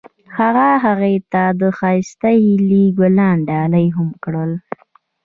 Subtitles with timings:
[0.37, 4.51] هغه هغې ته د ښایسته هیلې ګلان ډالۍ هم کړل.